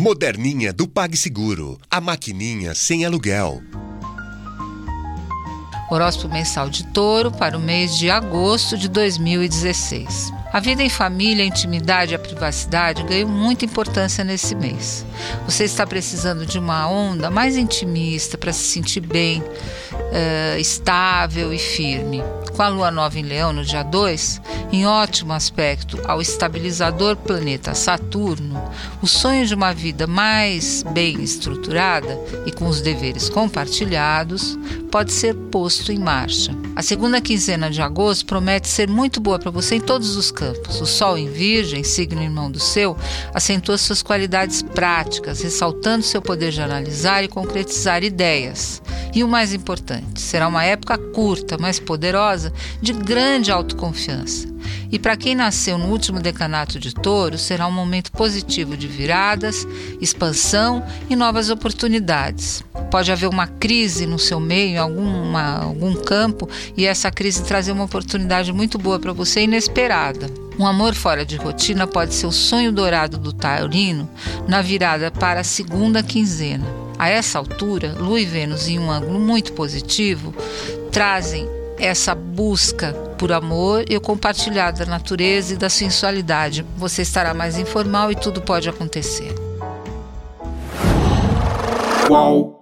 Moderninha 0.00 0.72
do 0.72 0.86
PagSeguro. 0.86 1.76
A 1.90 2.00
maquininha 2.00 2.72
sem 2.72 3.04
aluguel. 3.04 3.60
Horóscopo 5.90 6.32
mensal 6.32 6.70
de 6.70 6.86
touro 6.92 7.32
para 7.32 7.58
o 7.58 7.60
mês 7.60 7.98
de 7.98 8.08
agosto 8.08 8.78
de 8.78 8.88
2016. 8.88 10.32
A 10.50 10.60
vida 10.60 10.82
em 10.82 10.88
família, 10.88 11.44
a 11.44 11.46
intimidade 11.46 12.12
e 12.12 12.14
a 12.14 12.18
privacidade 12.18 13.02
ganham 13.02 13.28
muita 13.28 13.66
importância 13.66 14.24
nesse 14.24 14.54
mês. 14.54 15.04
Você 15.44 15.64
está 15.64 15.86
precisando 15.86 16.46
de 16.46 16.58
uma 16.58 16.88
onda 16.88 17.30
mais 17.30 17.56
intimista 17.56 18.38
para 18.38 18.52
se 18.52 18.64
sentir 18.64 19.00
bem, 19.00 19.42
uh, 19.42 20.58
estável 20.58 21.52
e 21.52 21.58
firme. 21.58 22.22
Com 22.56 22.62
a 22.62 22.68
lua 22.68 22.90
nova 22.90 23.18
em 23.18 23.22
Leão 23.22 23.52
no 23.52 23.62
dia 23.62 23.82
2, 23.82 24.40
em 24.72 24.86
ótimo 24.86 25.34
aspecto 25.34 26.00
ao 26.06 26.20
estabilizador 26.20 27.14
planeta 27.14 27.74
Saturno, 27.74 28.60
o 29.02 29.06
sonho 29.06 29.46
de 29.46 29.54
uma 29.54 29.74
vida 29.74 30.06
mais 30.06 30.82
bem 30.82 31.22
estruturada 31.22 32.18
e 32.46 32.52
com 32.52 32.66
os 32.66 32.80
deveres 32.80 33.28
compartilhados 33.28 34.58
pode 34.90 35.12
ser 35.12 35.34
posto 35.34 35.92
em 35.92 35.98
marcha. 35.98 36.52
A 36.78 36.82
segunda 36.82 37.20
quinzena 37.20 37.68
de 37.68 37.82
agosto 37.82 38.24
promete 38.24 38.68
ser 38.68 38.88
muito 38.88 39.20
boa 39.20 39.36
para 39.36 39.50
você 39.50 39.74
em 39.74 39.80
todos 39.80 40.14
os 40.14 40.30
campos. 40.30 40.80
O 40.80 40.86
Sol 40.86 41.18
em 41.18 41.28
Virgem, 41.28 41.82
signo 41.82 42.22
irmão 42.22 42.48
do 42.48 42.60
seu, 42.60 42.96
acentua 43.34 43.76
suas 43.76 44.00
qualidades 44.00 44.62
práticas, 44.62 45.40
ressaltando 45.40 46.04
seu 46.04 46.22
poder 46.22 46.52
de 46.52 46.62
analisar 46.62 47.24
e 47.24 47.28
concretizar 47.28 48.04
ideias. 48.04 48.80
E 49.12 49.24
o 49.24 49.28
mais 49.28 49.52
importante, 49.52 50.20
será 50.20 50.46
uma 50.46 50.62
época 50.62 50.96
curta, 50.96 51.58
mas 51.58 51.80
poderosa, 51.80 52.52
de 52.80 52.92
grande 52.92 53.50
autoconfiança. 53.50 54.46
E 54.92 55.00
para 55.00 55.16
quem 55.16 55.34
nasceu 55.34 55.78
no 55.78 55.88
último 55.88 56.20
decanato 56.20 56.78
de 56.78 56.94
touro, 56.94 57.36
será 57.36 57.66
um 57.66 57.72
momento 57.72 58.12
positivo 58.12 58.76
de 58.76 58.86
viradas, 58.86 59.66
expansão 60.00 60.86
e 61.10 61.16
novas 61.16 61.50
oportunidades. 61.50 62.62
Pode 62.90 63.12
haver 63.12 63.28
uma 63.28 63.46
crise 63.46 64.06
no 64.06 64.18
seu 64.18 64.40
meio, 64.40 64.70
em 64.70 64.78
alguma, 64.78 65.58
algum 65.62 65.94
campo, 65.94 66.48
e 66.76 66.86
essa 66.86 67.10
crise 67.10 67.42
trazer 67.42 67.72
uma 67.72 67.84
oportunidade 67.84 68.52
muito 68.52 68.78
boa 68.78 68.98
para 68.98 69.12
você, 69.12 69.42
inesperada. 69.42 70.28
Um 70.58 70.66
amor 70.66 70.94
fora 70.94 71.24
de 71.24 71.36
rotina 71.36 71.86
pode 71.86 72.14
ser 72.14 72.26
o 72.26 72.32
sonho 72.32 72.72
dourado 72.72 73.16
do 73.16 73.32
taurino 73.32 74.10
na 74.48 74.60
virada 74.60 75.10
para 75.10 75.40
a 75.40 75.44
segunda 75.44 76.02
quinzena. 76.02 76.66
A 76.98 77.08
essa 77.08 77.38
altura, 77.38 77.94
Lua 77.96 78.20
e 78.20 78.24
Vênus 78.24 78.66
em 78.66 78.78
um 78.78 78.90
ângulo 78.90 79.20
muito 79.20 79.52
positivo 79.52 80.34
trazem 80.90 81.48
essa 81.78 82.12
busca 82.12 82.92
por 83.16 83.30
amor 83.30 83.84
e 83.88 83.96
o 83.96 84.00
compartilhar 84.00 84.72
da 84.72 84.84
natureza 84.84 85.54
e 85.54 85.56
da 85.56 85.70
sensualidade. 85.70 86.66
Você 86.76 87.02
estará 87.02 87.32
mais 87.32 87.56
informal 87.56 88.10
e 88.10 88.16
tudo 88.16 88.42
pode 88.42 88.68
acontecer. 88.68 89.32
Qual? 92.08 92.57